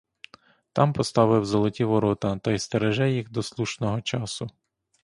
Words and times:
Там 0.73 0.93
поставив 0.93 1.45
золоті 1.45 1.83
ворота 1.83 2.37
та 2.37 2.51
й 2.51 2.59
стереже 2.59 3.11
їх 3.11 3.31
до 3.31 3.43
слушного 3.43 4.01
часу. 4.01 4.49